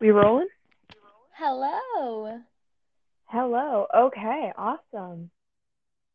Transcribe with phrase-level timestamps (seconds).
[0.00, 0.46] We rolling?
[1.36, 2.40] Hello.
[3.26, 3.86] Hello.
[3.94, 5.30] Okay, awesome.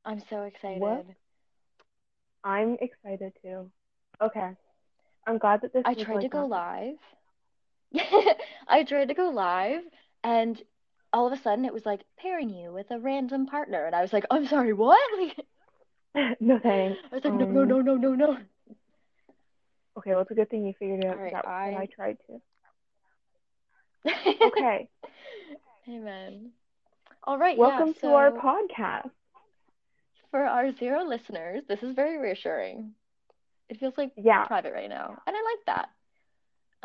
[0.05, 0.79] I'm so excited.
[0.79, 1.05] What?
[2.45, 3.69] I'm excited too.
[4.21, 4.51] Okay.
[5.27, 6.95] I'm glad that this I tried like to go live.
[8.67, 9.81] I tried to go live
[10.23, 10.61] and
[11.11, 14.01] all of a sudden it was like pairing you with a random partner and I
[14.01, 14.99] was like, I'm sorry, what?
[16.39, 16.99] No thanks.
[17.11, 18.37] I was like, no, no, Um, no, no, no, no.
[19.97, 22.41] Okay, well it's a good thing you figured it out right, I I tried to.
[24.41, 24.89] Okay.
[25.89, 26.51] Amen.
[27.23, 29.11] All right, Welcome yeah, to our podcast.
[30.31, 32.95] for our zero listeners, this is very reassuring.
[33.69, 34.45] It feels like Yeah.
[34.45, 35.89] private right now, and I like that.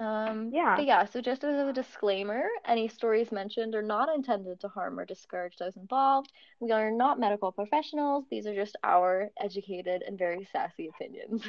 [0.02, 0.76] Um, Yeah.
[0.76, 4.98] but yeah, so just as a disclaimer, any stories mentioned are not intended to harm
[4.98, 6.32] or discourage those involved.
[6.60, 8.26] We are not medical professionals.
[8.30, 11.48] These are just our educated and very sassy opinions.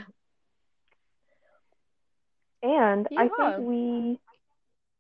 [2.64, 4.20] And I think we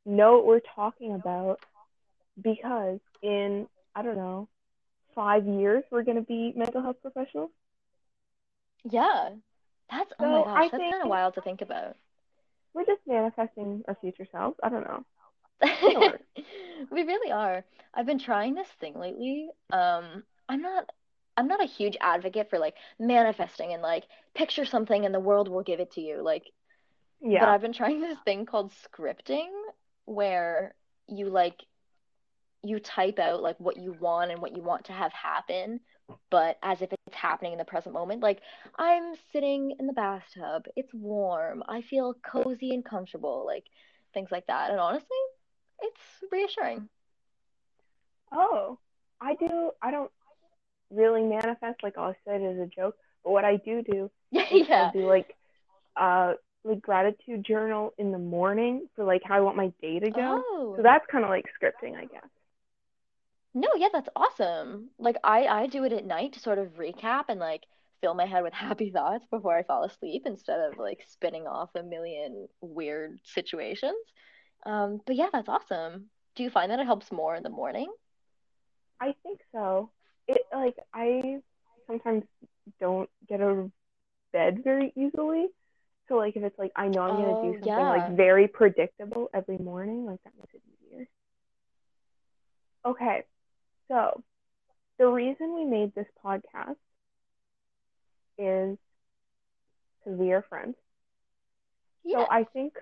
[0.09, 1.59] know what we're talking about
[2.41, 4.47] because in I don't know,
[5.15, 7.51] five years we're gonna be mental health professionals.
[8.89, 9.29] Yeah.
[9.91, 11.95] That's, oh my gosh, I that's kind of wild to think about.
[12.73, 14.57] we're just manifesting our future selves.
[14.61, 15.03] I don't know.
[16.91, 17.65] We really are.
[17.93, 19.49] I've been trying this thing lately.
[19.71, 20.89] Um, I'm not
[21.37, 25.47] I'm not a huge advocate for like manifesting and like picture something and the world
[25.47, 26.21] will give it to you.
[26.21, 26.51] Like,
[27.21, 27.39] yeah.
[27.39, 29.49] but I've been trying this thing called scripting
[30.09, 30.73] where
[31.07, 31.55] you like
[32.63, 35.79] you type out like what you want and what you want to have happen,
[36.29, 38.21] but as if it's happening in the present moment.
[38.21, 38.41] Like,
[38.77, 43.65] I'm sitting in the bathtub, it's warm, I feel cozy and comfortable, like
[44.13, 44.71] things like that.
[44.71, 45.07] And honestly,
[45.81, 46.89] it's reassuring.
[48.31, 48.77] Oh,
[49.21, 49.71] I do.
[49.81, 50.11] I don't
[50.91, 54.85] really manifest like i said as a joke, but what I do do is Yeah.
[54.85, 55.35] I'll do like
[55.95, 56.33] uh
[56.63, 60.43] like gratitude journal in the morning for like how I want my day to go.
[60.45, 60.73] Oh.
[60.77, 62.29] So that's kind of like scripting, I guess.
[63.53, 64.89] No, yeah, that's awesome.
[64.99, 67.63] Like I I do it at night to sort of recap and like
[68.01, 71.69] fill my head with happy thoughts before I fall asleep instead of like spinning off
[71.75, 73.97] a million weird situations.
[74.65, 76.05] Um, but yeah, that's awesome.
[76.35, 77.91] Do you find that it helps more in the morning?
[79.01, 79.91] I think so.
[80.27, 81.39] It like I
[81.87, 82.23] sometimes
[82.79, 83.71] don't get out of
[84.31, 85.47] bed very easily.
[86.09, 87.89] So like if it's like I know I'm gonna Oh, do something yeah.
[87.89, 91.07] like very predictable every morning, like that makes it easier.
[92.85, 93.23] Okay,
[93.87, 94.23] so
[94.99, 96.75] the reason we made this podcast
[98.37, 98.77] is
[99.99, 100.75] because we are friends.
[102.03, 102.17] Yeah.
[102.17, 102.73] So I think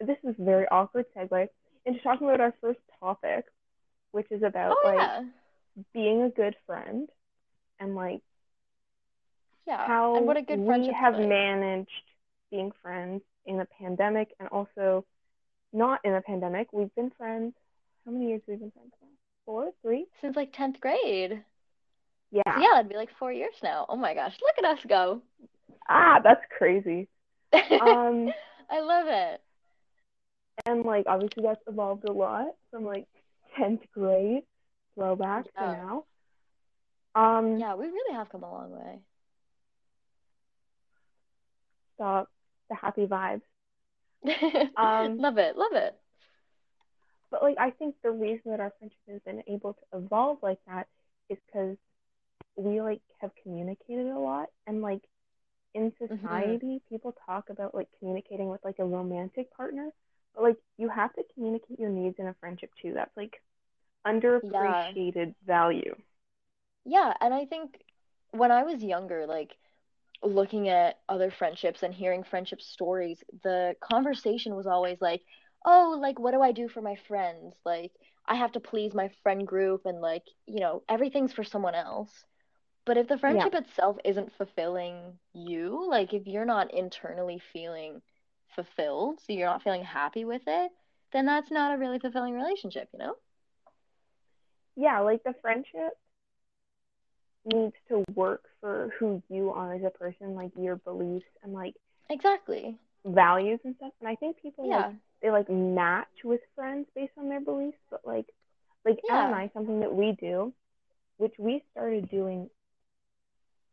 [0.00, 1.48] this is a very awkward segue
[1.86, 3.44] into talking about our first topic,
[4.12, 5.24] which is about Oh, like yeah.
[5.92, 7.08] being a good friend
[7.80, 8.22] and like
[9.66, 9.86] Yeah.
[9.86, 11.28] how And what a good we have like.
[11.28, 11.90] managed
[12.50, 15.04] being friends in a pandemic and also
[15.72, 16.68] not in a pandemic.
[16.72, 17.54] We've been friends.
[18.04, 19.08] How many years we've we been friends now?
[19.46, 20.06] Four, three?
[20.20, 21.42] Since like 10th grade.
[22.30, 22.42] Yeah.
[22.54, 23.86] So yeah, that'd be like four years now.
[23.88, 25.22] Oh my gosh, look at us go.
[25.88, 27.08] Ah, that's crazy.
[27.52, 28.30] Um,
[28.70, 29.40] I love it.
[30.66, 33.06] and like obviously that's evolved a lot from like
[33.56, 34.42] tenth grade
[34.94, 35.72] throwback Yeah.
[35.72, 36.04] to now.
[37.14, 38.98] Um, Yeah, we really have come a long way.
[41.94, 42.28] stop
[42.68, 43.42] the happy vibes.
[44.76, 45.96] Um, Love it, love it.
[47.30, 50.58] But like I think the reason that our friendship has been able to evolve like
[50.66, 50.88] that
[51.28, 51.76] is because
[52.56, 55.02] we like have communicated a lot and like
[55.74, 56.56] in Mm-hmm.
[56.58, 59.90] society people talk about like communicating with like a romantic partner
[60.34, 63.42] but like you have to communicate your needs in a friendship too that's like
[64.06, 65.94] underappreciated value
[66.84, 67.82] Yeah, and I think
[68.30, 69.56] when I was younger, like
[70.22, 75.22] looking at other friendships and hearing friendship stories, the conversation was always like,
[75.64, 77.56] oh, like what do I do for my friends?
[77.64, 77.92] Like
[78.26, 82.12] I have to please my friend group and like, you know, everything's for someone else.
[82.86, 88.02] But if the friendship itself isn't fulfilling you, like if you're not internally feeling
[88.54, 90.72] fulfilled, so you're not feeling happy with it,
[91.12, 93.14] then that's not a really fulfilling relationship, you know?
[94.76, 95.92] yeah like the friendship
[97.44, 101.74] needs to work for who you are as a person like your beliefs and like
[102.10, 102.76] Exactly.
[103.06, 104.92] values and stuff and I think people like Yeah.
[105.22, 108.26] they like match with friends based on their beliefs, but like
[108.84, 109.36] like Anna and Yeah.
[109.36, 110.52] I, something that we do,
[111.18, 112.48] which we started doing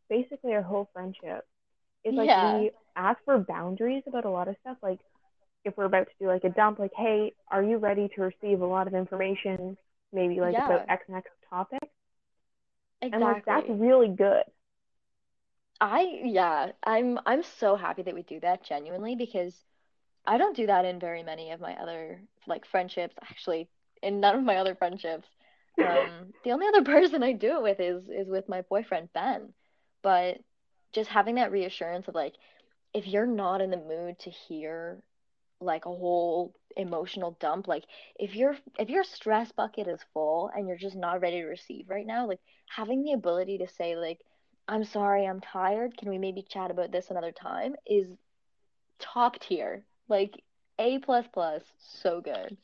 [0.08, 1.46] basically our whole friendship,
[2.04, 2.52] is like Yeah.
[2.52, 4.76] we ask for boundaries about a lot of stuff.
[4.82, 5.00] Like
[5.64, 8.60] if we're about to do like a dump, like, hey, are you ready to receive
[8.60, 9.76] a lot of information,
[10.12, 10.66] maybe like Yeah.
[10.66, 11.28] about X and X
[13.12, 13.44] topic?
[13.46, 14.44] And like that's really good.
[15.80, 19.54] I yeah, I'm I'm so happy that we do that genuinely because
[20.26, 23.14] I don't do that in very many of my other like friendships.
[23.22, 23.68] Actually,
[24.02, 25.28] in none of my other friendships.
[25.78, 29.52] Um, the only other person I do it with is is with my boyfriend Ben.
[30.02, 30.38] But
[30.92, 32.34] just having that reassurance of like,
[32.94, 35.02] if you're not in the mood to hear
[35.60, 37.84] like a whole emotional dump, like
[38.18, 41.88] if your if your stress bucket is full and you're just not ready to receive
[41.88, 44.20] right now, like having the ability to say like,
[44.68, 45.96] I'm sorry, I'm tired.
[45.96, 47.74] Can we maybe chat about this another time?
[47.86, 48.08] Is
[48.98, 49.84] top tier.
[50.08, 50.42] Like
[50.78, 52.56] A plus plus, so good.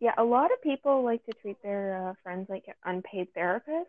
[0.00, 3.86] Yeah, a lot of people like to treat their uh, friends like unpaid therapists,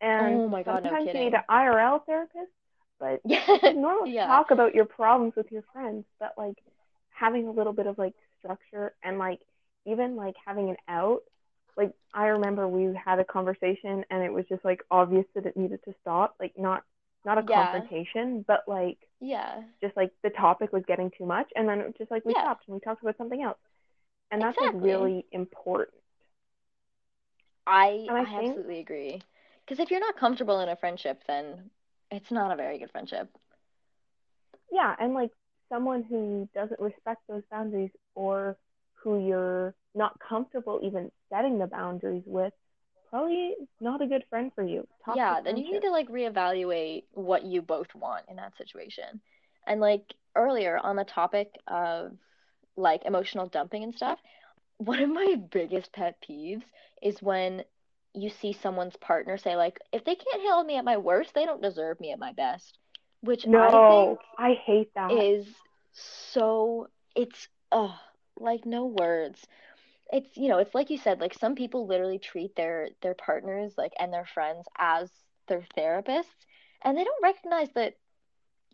[0.00, 1.34] and Oh my God, no sometimes you need kidding.
[1.34, 2.52] an IRL therapist.
[2.98, 6.56] But Yeah, it's normal to yeah, talk about your problems with your friends, but like
[7.14, 9.40] having a little bit of like structure and like
[9.86, 11.20] even like having an out.
[11.76, 15.56] Like I remember we had a conversation and it was just like obvious that it
[15.56, 16.36] needed to stop.
[16.40, 16.82] Like not
[17.26, 21.48] not a yeah, confrontation, but like yeah, just like the topic was getting too much
[21.56, 23.58] and then it was just like we yeah, stopped and we talked about something else.
[24.30, 25.96] And that's like really important.
[27.66, 29.22] I And I I think absolutely agree.
[29.64, 31.70] Because if you're not comfortable in a friendship, then
[32.10, 33.30] it's not a very good friendship.
[34.70, 35.30] yeah, and like
[35.68, 38.56] someone who doesn't respect those boundaries or
[38.94, 42.52] who you're not comfortable even setting the boundaries with,
[43.10, 44.86] probably not a good friend for you.
[45.04, 49.20] Toxic Yeah, then you need to like reevaluate what you both want in that situation.
[49.66, 52.12] And like earlier on the topic of
[52.76, 54.18] like emotional dumping and stuff,
[54.78, 56.64] one of my biggest pet peeves
[57.02, 57.62] is when
[58.14, 61.44] you see someone's partner say like, if they can't handle me at my worst, they
[61.44, 62.78] don't deserve me at my best,
[63.24, 65.18] which I think No, I hate that.
[65.18, 65.46] is
[65.92, 67.98] so it's oh,
[68.38, 69.46] like no words.
[70.12, 73.74] It's you know, it's like you said, like some people literally treat their their partners
[73.78, 75.10] like and their friends as
[75.48, 76.46] their therapists,
[76.82, 77.94] and they don't recognize that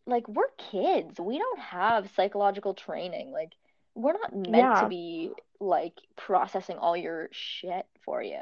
[0.06, 1.20] like we're kids.
[1.20, 3.32] We don't have psychological training.
[3.32, 3.52] Like
[3.94, 8.40] we're not meant to be like processing all your shit for you.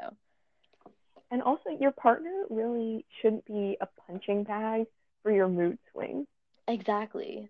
[1.31, 4.87] and also your partner really shouldn't be a punching bag
[5.23, 6.27] for your mood swings.
[6.67, 7.49] Exactly.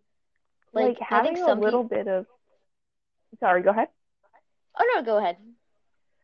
[0.74, 2.26] Like Like having a little people bit of,
[3.40, 3.90] sorry, go ahead.
[4.80, 5.38] Oh no, go ahead.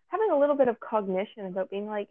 [0.09, 2.07] Having a little bit of cognition about being like,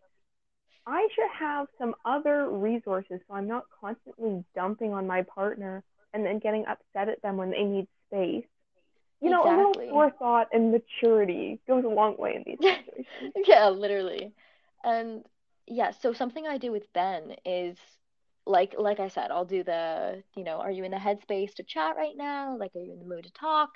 [0.87, 5.83] I should have some other resources so I'm not constantly dumping on my partner
[6.13, 8.45] and then getting upset at them when they need space.
[9.21, 13.33] You know, a little forethought and maturity goes a long way in these situations.
[13.47, 14.33] Yeah, literally.
[14.83, 15.25] And
[15.67, 17.79] yeah, so something I do with Ben is
[18.47, 21.63] like like I said, I'll do the, you know, are you in the headspace to
[21.65, 22.57] chat right now?
[22.59, 23.71] Like, are you in the mood to talk?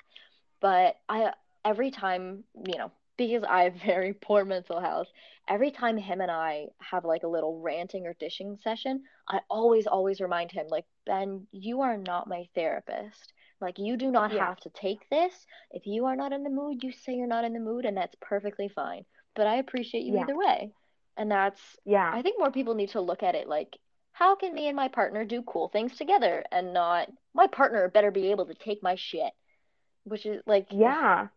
[0.61, 1.33] But I
[1.65, 5.07] every time, you know, because I have very poor mental health,
[5.47, 9.87] every time him and I have like a little ranting or dishing session, I always,
[9.87, 13.33] always remind him, like, Ben, you are not my therapist.
[13.61, 15.45] Like, you do not Yeah, have to take this.
[15.71, 17.97] If you are not in the mood, you say you're not in the mood, and
[17.97, 19.05] that's perfectly fine.
[19.35, 20.71] But I appreciate you yeah, either way.
[21.17, 22.13] And that's, yeah.
[22.13, 23.77] I think more people need to look at it like,
[24.19, 28.11] how can me and my partner do cool things together and not, my partner better
[28.11, 29.31] be able to take my shit,
[30.03, 31.27] which is like, Yeah.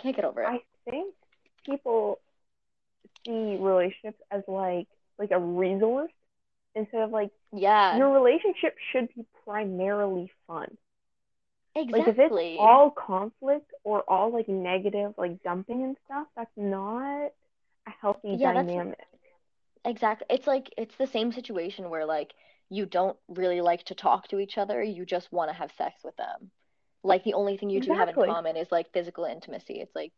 [0.00, 0.46] can't get over it.
[0.48, 1.12] I think
[1.66, 2.20] people
[3.26, 4.86] see relationships as like
[5.18, 6.12] like a resource
[6.76, 10.76] instead of like Yeah, your relationship should be primarily fun.
[11.76, 12.00] Exactly.
[12.00, 17.32] Like if it's all conflict or all like negative, like dumping and stuff, that's not
[17.86, 18.98] a healthy Yeah, dynamic.
[19.84, 20.26] Exactly.
[20.30, 22.32] It's like it's the same situation where like
[22.70, 26.02] you don't really like to talk to each other, you just want to have sex
[26.04, 26.50] with them.
[27.02, 29.74] Like the only thing you two have in common is like physical intimacy.
[29.74, 30.12] It's like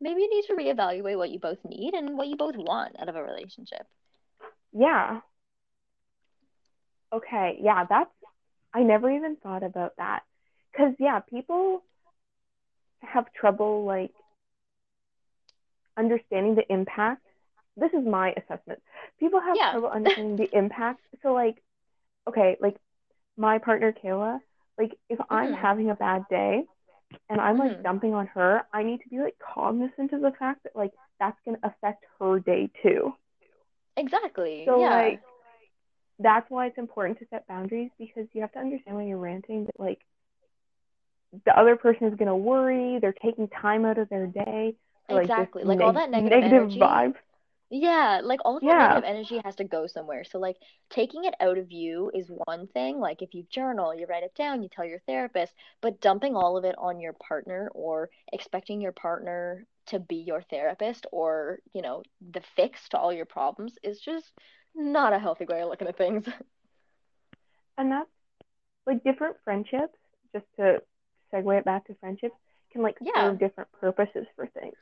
[0.00, 3.08] maybe you need to reevaluate what you both need and what you both want out
[3.08, 3.86] of a relationship.
[4.72, 5.20] Yeah.
[7.12, 7.58] Okay.
[7.60, 8.10] Yeah, that's
[8.72, 10.22] I never even thought about that.
[10.76, 11.82] Cuz yeah, people
[13.00, 14.12] have trouble like
[15.96, 17.27] understanding the impact.
[17.78, 18.80] This is my assessment.
[19.20, 19.70] People have Yeah.
[19.70, 21.00] trouble understanding the impact.
[21.22, 21.56] So like
[22.28, 22.76] okay, like
[23.36, 24.40] my partner Kayla,
[24.78, 26.64] like if I'm hmm having a bad day
[27.30, 30.32] and I'm like hmm dumping on her, I need to be like cognizant of the
[30.38, 33.14] fact that like that's gonna affect her day too.
[33.96, 34.64] Exactly.
[34.66, 34.88] So Yeah.
[34.88, 35.20] like
[36.18, 39.64] that's why it's important to set boundaries because you have to understand when you're ranting
[39.66, 40.00] that like
[41.44, 44.74] the other person is gonna worry, they're taking time out of their day
[45.08, 45.64] for like Exactly.
[45.64, 47.14] Like all that negative negative energy vibe.
[47.70, 50.24] Yeah, like all of that Yeah, negative energy has to go somewhere.
[50.24, 50.56] So like
[50.90, 52.98] taking it out of you is one thing.
[52.98, 56.56] Like if you journal, you write it down, you tell your therapist, but dumping all
[56.56, 61.82] of it on your partner or expecting your partner to be your therapist or, you
[61.82, 64.32] know, the fix to all your problems is just
[64.74, 66.26] not a healthy way of looking at things.
[67.78, 68.10] and that's
[68.86, 69.98] like different friendships.
[70.34, 70.82] Just to
[71.32, 72.36] segue it back to friendships
[72.72, 73.12] can like Yeah.
[73.14, 74.76] serve different purposes for things.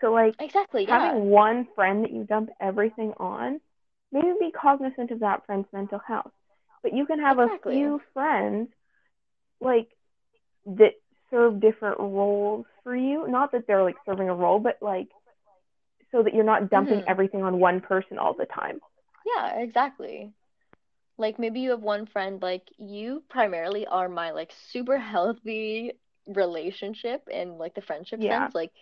[0.00, 0.86] So like Exactly.
[0.88, 1.18] Yeah.
[1.18, 3.60] having one friend that you dump everything on,
[4.12, 6.32] maybe be cognizant of that friend's mental health.
[6.82, 7.38] But you can have Exactly.
[7.38, 8.68] a few friends
[9.60, 9.88] like
[10.66, 10.92] that
[11.30, 13.26] serve different roles for you.
[13.28, 15.08] Not that they're like serving a role, but like
[16.10, 17.06] so that you're not dumping Mhm.
[17.06, 18.80] everything on one person all the time.
[19.24, 20.32] Yeah, exactly.
[21.18, 25.92] Like maybe you have one friend, like you primarily are my like super healthy
[26.26, 28.40] relationship and like the friendship Yeah.
[28.40, 28.54] sense.
[28.54, 28.72] Like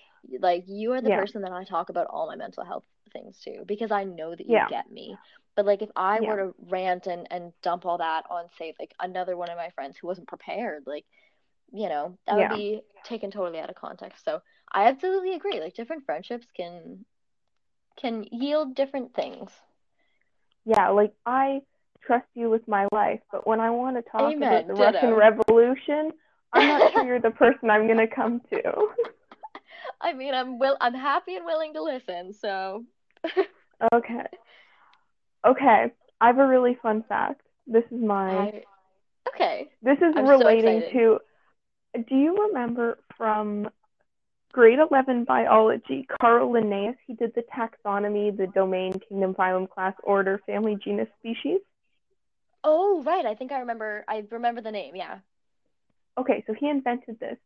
[0.41, 1.21] like you are the Yeah.
[1.21, 4.47] person that I talk about all my mental health things to because I know that
[4.47, 4.69] you Yeah.
[4.69, 5.17] get me.
[5.57, 8.95] But like if I were to rant and and dump all that on say like
[9.01, 11.05] another one of my friends who wasn't prepared, like
[11.73, 14.25] you know, that would be taken totally out of context.
[14.25, 14.41] So
[14.73, 15.61] I absolutely agree.
[15.61, 17.05] Like different friendships can
[18.01, 19.51] can yield different things.
[20.65, 21.63] Yeah, like I
[22.03, 25.15] trust you with my life, but when I want to talk Amen, about the Russian.
[25.15, 26.13] Revolution,
[26.53, 28.89] I'm not sure you're the person I'm gonna come to.
[30.01, 32.33] I mean, I'm will I'm happy and willing to listen.
[32.33, 32.85] So,
[33.93, 34.27] Okay.
[35.47, 35.93] Okay.
[36.21, 37.43] I have a really fun fact.
[37.67, 38.63] This is my I
[39.29, 39.69] okay.
[39.83, 40.93] this is I'm relating excited.
[40.93, 41.19] to
[42.09, 43.69] do you remember from
[44.53, 50.41] grade 11 biology, Carl Linnaeus, he did the taxonomy, the domain, kingdom, phylum, class, order,
[50.47, 51.61] family, genus, species.
[52.65, 53.25] Oh, right.
[53.25, 54.05] I think I remember.
[54.09, 54.97] I remember the name.
[54.97, 55.19] Yeah.
[56.19, 57.37] Okay, so he invented this.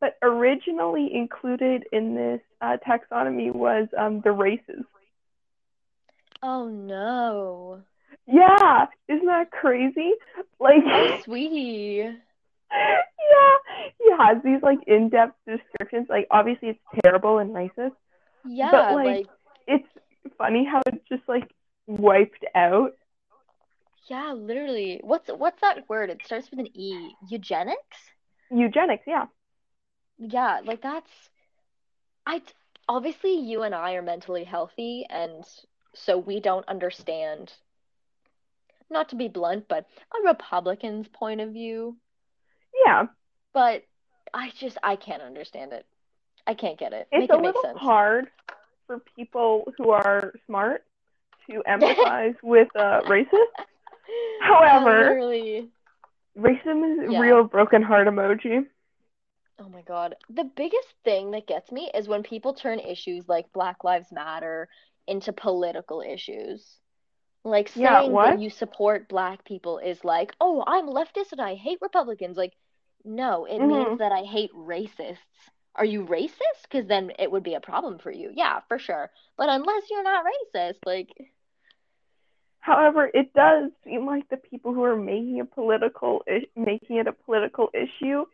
[0.00, 4.84] But originally included in this uh, taxonomy was um, the races.
[6.42, 7.82] Oh no.
[8.26, 10.12] Yeah, isn't that crazy?
[10.60, 12.04] Like, Oh, sweetie.
[12.72, 13.56] yeah,
[13.98, 16.06] he has these like in-depth descriptions.
[16.10, 17.92] Like, obviously it's terrible and racist.
[18.46, 19.26] Yeah, like, like
[19.66, 19.88] It's
[20.36, 21.50] funny how it's just like
[21.86, 22.92] wiped out.
[24.08, 25.00] yeah, literally.
[25.02, 26.10] What's what's that word?
[26.10, 27.10] It starts with an E.
[27.30, 27.98] Eugenics?
[28.54, 29.26] Eugenics, yeah.
[30.18, 31.10] Yeah, like that's
[32.26, 32.40] I
[32.88, 35.44] obviously you and I are mentally healthy and
[35.94, 37.52] so we don't understand
[38.90, 41.96] not to be blunt, but a Republican's point of view.
[42.86, 43.06] Yeah,
[43.52, 43.82] But
[44.32, 45.86] I just I can't understand it.
[46.46, 47.08] I can't get it.
[47.10, 47.78] it's Make a it make little sense.
[47.78, 48.26] hard
[48.86, 50.84] for people who are smart
[51.50, 53.64] to empathize with uh, racists.
[54.40, 55.70] However- literally.
[56.36, 57.18] Racism is Yeah.
[57.18, 58.66] real broken heart emoji.
[59.58, 60.16] Oh my God.
[60.30, 64.68] The biggest thing that gets me is when people turn issues like Black Lives Matter
[65.06, 66.80] into political issues.
[67.44, 68.36] Like Yeah, saying what?
[68.36, 72.36] that you support black people is like, oh, I'm leftist and I hate Republicans.
[72.36, 72.54] Like,
[73.04, 73.62] no, it Mhm.
[73.62, 75.18] means that I hate racists.
[75.76, 76.62] Are you racist?
[76.64, 78.30] Because then it would be a problem for you.
[78.34, 79.10] Yeah, for sure.
[79.36, 81.10] But unless you're not racist, like,
[82.64, 87.06] However, it does seem like the people who are making a political is- making it
[87.06, 88.24] a political issue,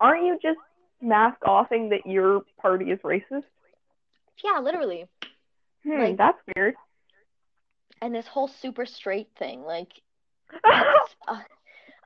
[0.00, 0.58] aren't you just
[1.00, 3.44] mask offing that your party is racist?
[4.42, 5.06] yeah, literally.
[5.84, 6.74] Hmm, Like- that's weird.
[8.02, 9.92] And this whole super straight thing, like,
[10.64, 11.38] uh,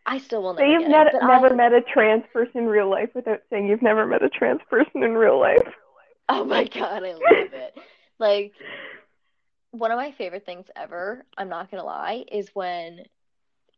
[0.04, 1.22] I still will never you've get ne- it.
[1.22, 4.28] Never I, met a trans person in real life without saying you've never met a
[4.28, 5.68] trans person in real life.
[6.28, 7.22] Oh my God, I love
[7.54, 7.74] it.
[8.18, 8.52] Like,
[9.72, 13.04] one of my favorite things ever, I'm not gonna lie, is when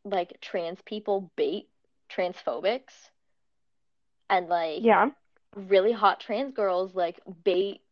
[0.05, 1.69] like trans people bait
[2.11, 3.11] transphobics
[4.31, 5.11] and like Yeah.
[5.57, 7.83] really hot trans girls like bait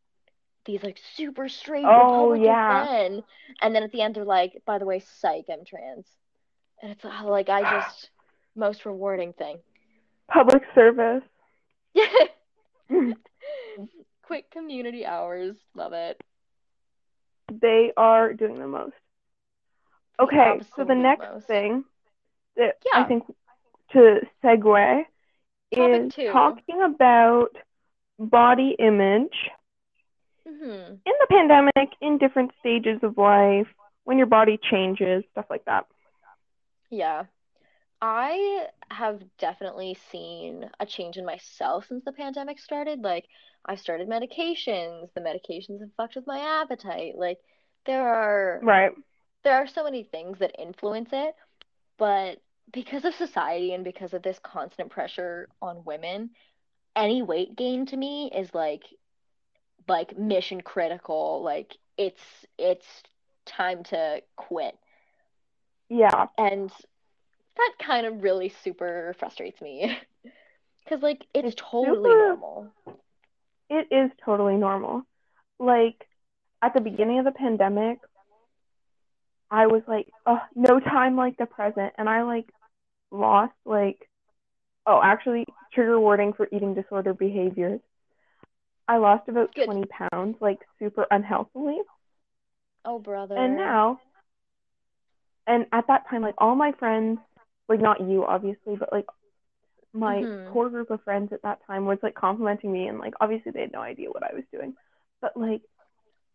[0.66, 2.84] these like super straight Oh, Republican yeah.
[2.84, 3.22] men
[3.60, 6.06] and then at the end they're like, by the way, psych, I'm trans.
[6.82, 8.10] And it's uh, like I just
[8.56, 9.58] most rewarding thing.
[10.28, 11.22] Public service.
[11.94, 12.06] Yeah.
[14.22, 16.20] Quick community hours, love it.
[17.50, 18.94] They are doing the most.
[20.20, 21.46] Okay, so the next most.
[21.46, 21.84] thing
[22.56, 22.92] that Yeah.
[22.92, 23.24] I think
[23.92, 25.04] to segue
[25.74, 26.30] Topic is two.
[26.30, 27.48] talking about
[28.18, 29.50] body image
[30.46, 33.66] hmm in the pandemic, in different stages of life,
[34.04, 35.84] when your body changes, stuff like that.
[36.90, 37.26] Yeah.
[38.02, 43.00] I have definitely seen a change in myself since the pandemic started.
[43.02, 43.28] Like,
[43.64, 45.12] I've started medications.
[45.14, 47.14] The medications have fucked with my appetite.
[47.16, 47.38] Like,
[47.86, 48.92] there are Right.
[49.44, 51.36] there are so many things that influence it,
[51.98, 52.42] but
[52.72, 56.30] because of society and because of this constant pressure on women,
[56.96, 58.84] any weight gain to me is like
[59.88, 61.42] like mission critical.
[61.42, 62.22] Like, it's
[62.58, 62.86] it's
[63.46, 64.76] time to quit.
[65.88, 66.28] Yeah.
[66.38, 66.72] And
[67.56, 69.96] that kind of really super frustrates me.
[70.84, 72.72] Because, like, it's, It's totally super- normal.
[73.70, 75.02] It is totally normal.
[75.60, 76.08] Like
[76.60, 77.98] at the beginning of the pandemic,
[79.48, 81.92] I was like, oh, no time like the present.
[81.96, 82.48] And I like
[83.12, 84.08] lost like,
[84.84, 87.80] oh, actually, trigger warning for eating disorder behaviors.
[88.88, 89.66] I lost about Good.
[89.66, 91.78] 20 pounds, like super unhealthily.
[92.84, 93.36] Oh, brother.
[93.36, 94.00] And now,
[95.46, 97.20] and at that time, like all my friends,
[97.68, 99.06] like not you obviously, but like
[99.92, 100.52] my Mhm.
[100.52, 103.62] core group of friends at that time was like complimenting me, and like obviously they
[103.62, 104.74] had no idea what I was doing,
[105.20, 105.62] but like,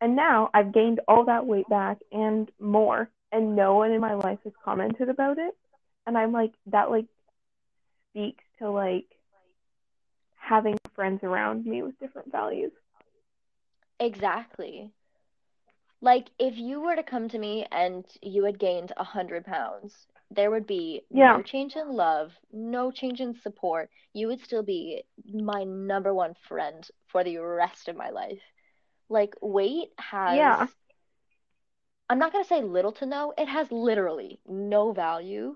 [0.01, 4.13] and now I've gained all that weight back and more, and no one in my
[4.13, 5.55] life has commented about it,
[6.05, 7.07] and I'm like that like
[8.11, 9.05] speaks to like
[10.35, 12.71] having friends around me with different values.
[13.99, 14.91] Exactly.
[16.01, 20.07] Like, if you were to come to me and you had gained a hundred pounds,
[20.31, 21.35] there would be Yeah.
[21.35, 23.89] no change in love, no change in support.
[24.13, 25.03] You would still be
[25.33, 28.41] my number one friend for the rest of my life.
[29.09, 30.67] Like, weight has, Yeah.
[32.09, 35.55] I'm not gonna say little to no, it has literally no value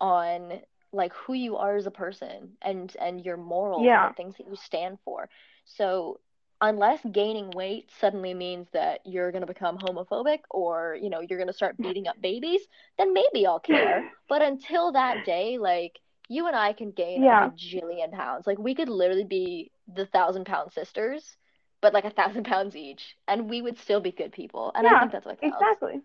[0.00, 0.62] on
[0.92, 4.10] like who you are as a person and and your morals and Yeah.
[4.10, 5.28] the things that you stand for.
[5.64, 6.20] So
[6.60, 11.52] unless gaining weight suddenly means that you're gonna become homophobic or you know you're gonna
[11.52, 12.62] start beating up babies,
[12.98, 14.04] then maybe I'll care.
[14.28, 17.32] But until that day, like you and I can gain Yeah.
[17.32, 18.46] a bajillion pounds.
[18.46, 21.36] Like we could literally be the thousand pound sisters,
[21.80, 24.72] but like a thousand pounds each, and we would still be good people.
[24.74, 25.78] And I think that's what counts.
[25.78, 26.02] Exactly.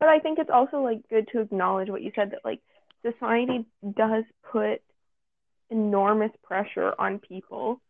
[0.00, 2.60] But I think it's also like good to acknowledge what you said that like
[3.02, 4.82] society does put
[5.70, 7.80] enormous pressure on people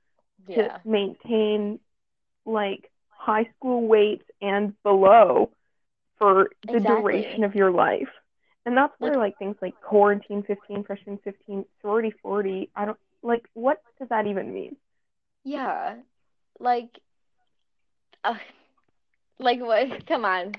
[0.47, 1.79] to maintain
[2.47, 5.51] like high school weights and below
[6.19, 7.03] for the Exactly.
[7.03, 8.09] duration of your life.
[8.65, 13.49] And that's where Like- things like quarantine 15, freshman 15, sorority 40, I don't like
[13.55, 14.77] what does that even mean?
[15.45, 15.97] Yeah.
[16.61, 16.91] Like,
[18.25, 18.35] uh,
[19.39, 20.07] like what?
[20.07, 20.55] Come on.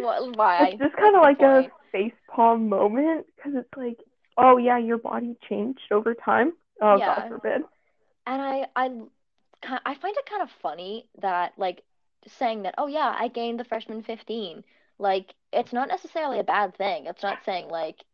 [0.00, 0.68] What, why?
[0.72, 3.98] It's just kind of like a face palm moment because it's like,
[4.36, 6.52] oh yeah, your body changed over time.
[6.80, 7.16] Oh Yeah.
[7.16, 7.62] God forbid.
[8.26, 8.90] And I, I,
[9.62, 11.82] ki- I find it kind of funny that like
[12.26, 14.64] saying that, oh yeah, I gained the freshman 15.
[14.98, 17.06] Like, it's not necessarily a bad thing.
[17.06, 18.04] It's not saying like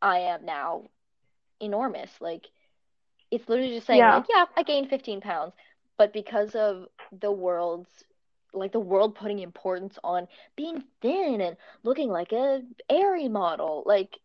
[0.00, 0.90] I am now
[1.60, 2.10] enormous.
[2.20, 2.48] Like,
[3.30, 4.16] it's literally just saying Yeah.
[4.16, 5.54] like, yeah, I gained 15 pounds.
[5.98, 8.04] But because of the world's
[8.54, 14.18] like the world putting importance on being thin and looking like a Aerie model, like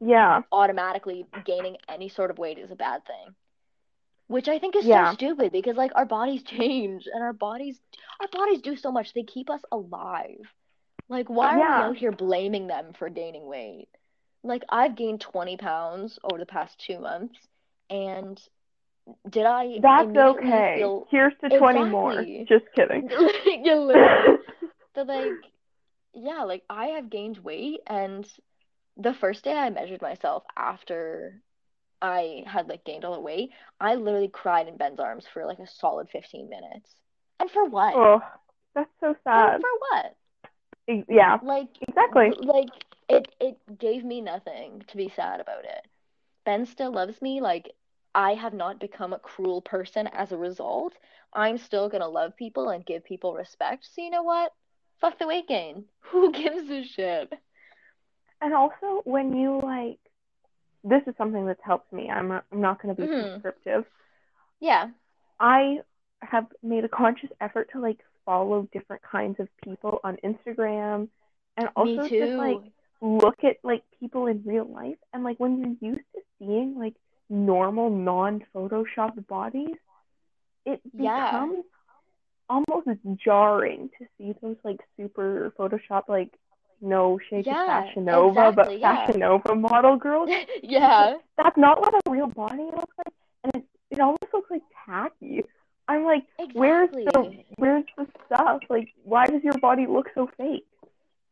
[0.00, 0.42] Yeah.
[0.52, 3.34] automatically gaining any sort of weight is a bad thing.
[4.28, 5.10] Which I think is Yeah.
[5.10, 7.80] so stupid because like our bodies change and our bodies
[8.20, 9.12] our bodies do so much.
[9.14, 10.52] They keep us alive.
[11.08, 11.78] Like why are Yeah.
[11.78, 13.88] we out here blaming them for gaining weight?
[14.44, 17.36] Like I've gained 20 pounds over the past two months
[17.90, 18.40] and
[19.28, 20.80] did I That's okay.
[20.80, 22.14] feel Here's to 20 more.
[22.48, 23.08] Just kidding.
[23.86, 24.38] like
[24.94, 25.44] but like
[26.14, 28.26] yeah, like I have gained weight and
[28.96, 31.40] the first day I measured myself after
[32.00, 35.58] I had like gained all the weight, I literally cried in Ben's arms for like
[35.58, 36.94] a solid 15 minutes.
[37.40, 37.94] And for what?
[37.94, 38.20] oh,
[38.74, 39.60] that's so And sad.
[39.60, 40.16] for what?
[41.08, 42.30] Yeah, Like exactly.
[42.40, 42.70] like
[43.08, 45.86] it it gave me nothing to be sad about it.
[46.44, 47.40] Ben still loves me.
[47.40, 47.74] Like
[48.14, 50.94] I have not become a cruel person as a result.
[51.32, 53.84] I'm still gonna love people and give people respect.
[53.86, 54.52] So you know what?
[55.00, 55.84] Fuck the weight gain.
[56.10, 57.32] Who gives a shit?
[58.40, 59.98] And also, when you like,
[60.88, 62.10] this is something that's helped me.
[62.10, 63.30] I'm not, I'm not going to be Mhm.
[63.32, 63.84] prescriptive.
[64.60, 64.90] Yeah.
[65.40, 65.80] I
[66.20, 71.08] have made a conscious effort to like follow different kinds of people on Instagram
[71.56, 72.58] and also just like
[73.00, 76.94] look at like people in real life and like when you're used to seeing like
[77.30, 79.76] normal non-photoshopped bodies,
[80.66, 81.30] it Yeah.
[81.30, 81.64] becomes
[82.50, 86.32] almost jarring to see those like super photoshopped like
[86.80, 89.06] no shade to Fashion Nova, exactly, but yeah.
[89.06, 90.30] Fashion Nova model girls.
[90.62, 91.14] yeah.
[91.36, 93.14] That's not what a real body looks like,
[93.44, 95.42] and it, it almost looks like tacky.
[95.88, 98.60] I'm like, where's the where's the stuff?
[98.68, 100.66] Like, why does your body look so fake?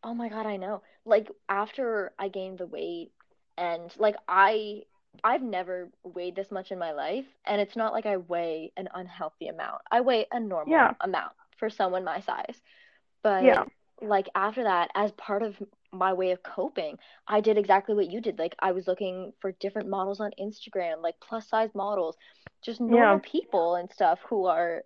[0.03, 0.83] Oh my God, I know.
[1.05, 3.11] Like after I gained the weight
[3.59, 4.83] and like I
[5.25, 8.89] I've never weighed this much in my life and it's not like I weigh an
[8.95, 9.83] unhealthy amount.
[9.91, 10.93] I weigh a normal Yeah.
[11.01, 12.61] amount for someone my size.
[13.23, 13.65] But Yeah.
[14.01, 15.57] Like after that, as part of
[15.93, 18.39] my way of coping, I did exactly what you did.
[18.39, 22.17] Like I was looking for different models on Instagram, like plus size models,
[22.63, 23.21] just normal Yeah.
[23.21, 24.83] people and stuff who are,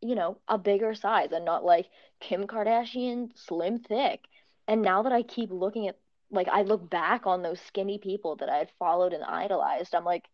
[0.00, 1.88] you know, a bigger size and not like
[2.20, 4.20] Kim Kardashian slim thick.
[4.68, 5.96] And now that I keep looking at
[6.30, 10.04] like I look back on those skinny people that I had followed and idolized, I'm
[10.04, 10.24] like,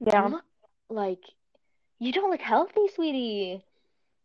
[0.00, 0.30] Yeah.
[0.30, 0.44] look
[0.88, 1.20] like
[1.98, 3.64] you don't look healthy, sweetie.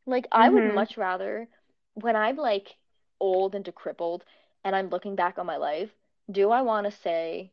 [0.05, 0.73] Like I would Mhm.
[0.73, 1.47] much rather
[1.95, 2.75] when I'm like
[3.19, 4.23] old and decrepit
[4.63, 5.89] and I'm looking back on my life,
[6.31, 7.51] do I want to say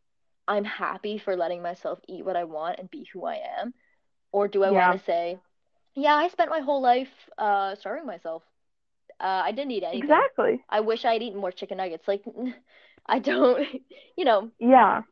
[0.49, 3.75] I'm happy for letting myself eat what I want and be who I am?
[4.33, 4.73] Or do I Yeah.
[4.73, 5.39] want to say,
[5.95, 8.43] yeah, I spent my whole life uh starving myself.
[9.21, 10.23] Uh, I didn't eat anything.
[10.23, 10.65] Exactly.
[10.69, 12.07] I wish I'd eaten more chicken nuggets.
[12.09, 12.25] Like,
[13.07, 13.67] I don't,
[14.17, 15.03] you know, Yeah.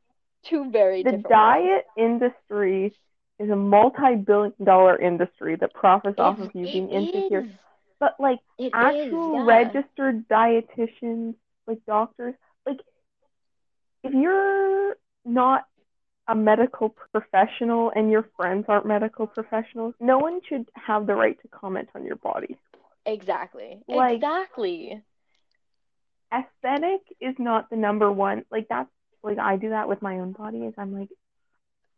[0.44, 2.94] two very The diet industry
[3.38, 7.44] is a multi-billion dollar industry that profits off of you being insecure.
[7.44, 7.58] is.
[8.00, 9.44] But like It is, actual yeah.
[9.44, 11.34] registered dietitians,
[11.66, 12.34] like doctors,
[12.66, 12.80] like
[14.02, 15.66] if you're not
[16.26, 21.40] a medical professional and your friends aren't medical professionals, no one should have the right
[21.42, 22.56] to comment on your body.
[23.04, 23.80] Exactly.
[23.86, 25.02] Like- Exactly.
[26.32, 28.44] Aesthetic is not the number one.
[28.52, 28.88] Like that's
[29.22, 30.58] like I do that with my own body.
[30.58, 31.08] Is I'm like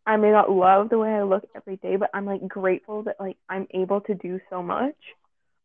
[0.06, 3.16] I may not love the way I look every day, but I'm like grateful that
[3.20, 4.96] like I'm able to do so much.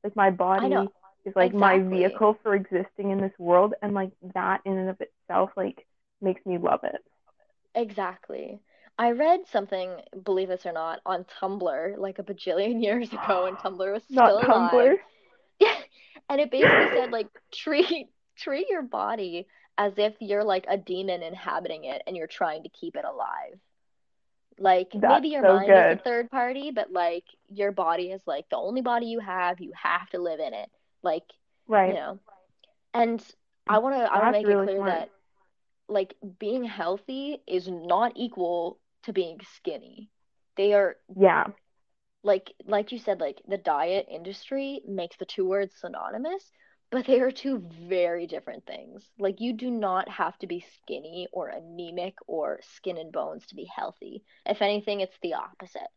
[0.04, 0.74] Like my body
[1.26, 5.02] is like my vehicle for existing in this world, and like that in and of
[5.02, 5.86] itself like
[6.22, 7.02] makes me love it.
[7.76, 8.60] Exactly.
[9.00, 9.92] I read something,
[10.24, 14.42] believe this or not, on Tumblr like a bajillion years ago when Tumblr was Not
[14.42, 14.72] still alive.
[14.72, 14.96] Tumblr.
[16.30, 21.24] And it basically said like treat treat your body as if you're like a demon
[21.24, 23.60] inhabiting it and you're trying to keep it alive.
[24.60, 28.22] Like That's maybe your so mind is a third party, but like your body is
[28.28, 29.60] like the only body you have.
[29.60, 30.70] You have to live in it.
[31.04, 31.24] Like,
[31.68, 31.84] Right.
[31.84, 32.20] you know.
[32.94, 33.24] And
[33.68, 34.84] I want to I want to make really it clear smart.
[34.84, 35.10] that
[35.88, 40.10] like being healthy is not equal to being skinny.
[40.56, 41.48] They are Yeah.
[42.24, 46.52] like like you said like the diet industry makes the two words synonymous
[46.92, 51.28] but they are two very different things like you do not have to be skinny
[51.32, 55.90] or anemic or skin and bones to be healthy if anything it's the opposite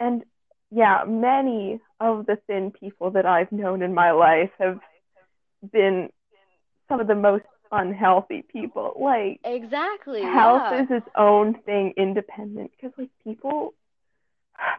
[0.00, 0.24] And
[0.70, 4.80] yeah, many of the thin people that I've known in my life have
[5.72, 6.10] been
[6.88, 8.94] some of the most unhealthy people.
[9.00, 13.74] Like exactly health yeah is its own thing independent because like people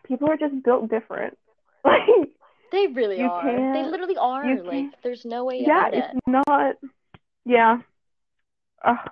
[0.06, 1.38] people are just built different.
[1.86, 2.30] Like
[2.76, 6.20] they really you are they can't- literally are like there's no way yeah, it it's
[6.28, 6.76] not
[7.46, 7.78] yeah.
[8.84, 9.10] Ugh.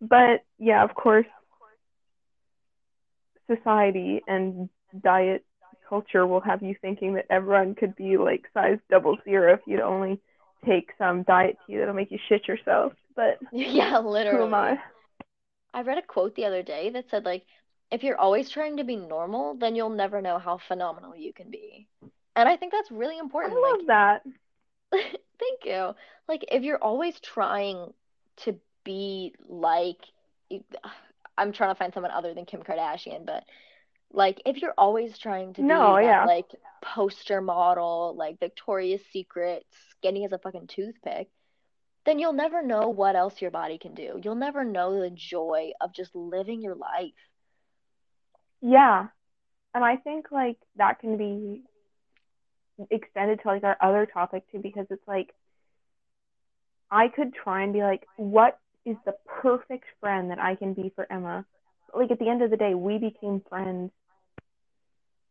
[0.00, 1.26] but yeah, of course
[3.46, 4.68] society and
[5.02, 5.44] diet
[5.88, 9.80] culture will have you thinking that everyone could be like size double zero if you'd
[9.80, 10.20] only
[10.64, 12.92] take some diet tea that'll make you shit yourself.
[13.14, 14.38] But yeah literally.
[14.38, 14.78] who am I?
[15.72, 17.44] I read a quote the other day that said like
[17.92, 21.50] if you're always trying to be normal then you'll never know how phenomenal you can
[21.50, 21.86] be
[22.36, 23.54] and I think that's really important.
[23.54, 24.22] I love like that.
[24.92, 25.94] Thank you.
[26.28, 27.92] Like, if you're always trying
[28.44, 29.98] to be like,
[31.38, 33.44] I'm trying to find someone other than Kim Kardashian, but
[34.12, 36.24] like, if you're always trying to be No, that yeah.
[36.24, 36.46] like
[36.82, 41.28] poster model, like Victoria's Secret, skinny as a fucking toothpick,
[42.06, 44.18] then you'll never know what else your body can do.
[44.22, 47.12] You'll never know the joy of just living your life.
[48.62, 49.08] Yeah.
[49.74, 51.64] And I think like that can be
[52.90, 55.34] extended to like our other topic too because it's like
[56.90, 60.92] I could try and be like, what is the perfect friend that I can be
[60.94, 61.44] for Emma?
[61.92, 63.90] But, like at the end of the day, we became friends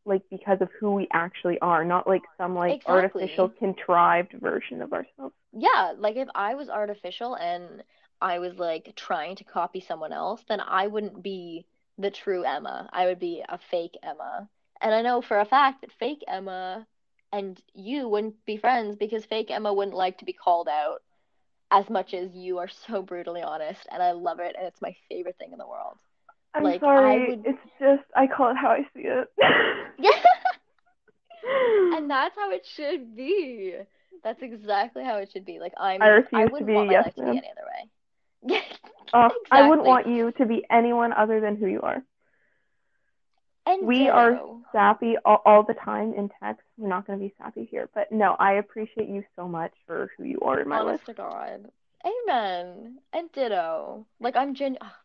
[0.06, 3.24] like because of who we actually are, not like some like Exactly.
[3.24, 5.34] artificial contrived version of ourselves.
[5.52, 7.84] Yeah, like if I was artificial and
[8.22, 11.66] I was like trying to copy someone else, then I wouldn't be
[11.98, 12.90] the true Emma.
[12.92, 14.48] I would be a fake Emma.
[14.82, 16.86] And I know for a fact that fake Emma
[17.36, 21.02] and you wouldn't be friends because fake Emma wouldn't like to be called out
[21.70, 23.82] as much as you are so brutally honest.
[23.92, 25.98] And I love it, and it's my favorite thing in the world.
[26.54, 29.28] I'm Like, I sorry, would- it's just I call it how I see it.
[30.00, 30.12] Yeah,
[31.98, 33.76] and that's how it should be.
[34.24, 35.60] That's exactly how it should be.
[35.60, 37.68] Like I'm, I refuse to wouldn't be want yes to be any other
[38.54, 38.62] way.
[39.14, 42.02] Uh, I wouldn't want you to be anyone other than who you are.
[43.66, 44.40] And We are.
[44.72, 46.62] Sappy all, all the time in text.
[46.78, 50.12] We're not going to be sappy here, but no, I appreciate you so much for
[50.18, 51.16] who you are in my Honest life.
[51.16, 51.72] to God.
[52.06, 52.98] Amen.
[53.14, 54.06] And ditto.
[54.20, 54.96] Like I'm gen ah,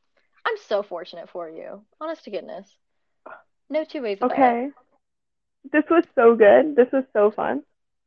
[0.44, 1.82] I'm so fortunate for you.
[2.00, 2.66] Honest to goodness.
[3.68, 4.34] No two ways about it.
[4.34, 4.68] Okay.
[5.72, 6.74] This was so good.
[6.74, 7.62] This was so fun.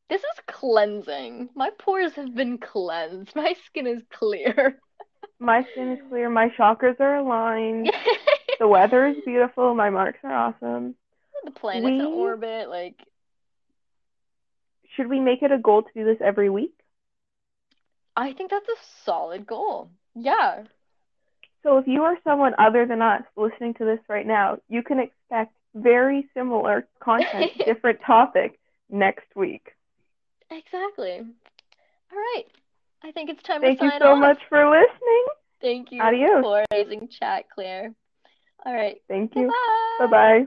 [0.09, 1.49] This is cleansing.
[1.55, 3.35] My pores have been cleansed.
[3.35, 4.77] My skin is clear.
[5.39, 6.29] My skin is clear.
[6.29, 7.89] My chakras are aligned.
[8.63, 9.75] The weather is beautiful.
[9.75, 10.95] My marks are awesome.
[11.43, 12.95] the planet's in orbit, like
[14.95, 16.73] Should we make it a goal to do this every week?
[18.15, 19.89] I think that's a solid goal.
[20.15, 20.63] Yeah.
[21.61, 24.99] So if you are someone other than us listening to this right now, you can
[24.99, 29.73] expect very similar content, different topic next week.
[30.49, 31.17] Exactly.
[31.19, 32.45] All right.
[33.03, 34.19] I think it's time to Thank you so off.
[34.19, 35.25] much for listening.
[35.59, 36.41] Thank you Adios.
[36.43, 37.93] for amazing chat, Claire.
[38.65, 39.01] All right.
[39.07, 39.51] Thank you.
[39.99, 40.07] Bye.
[40.07, 40.45] Bye.